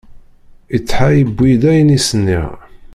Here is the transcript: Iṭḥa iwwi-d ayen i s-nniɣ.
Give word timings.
Iṭḥa 0.77 1.07
iwwi-d 1.21 1.63
ayen 1.71 1.95
i 1.97 1.99
s-nniɣ. 2.07 2.49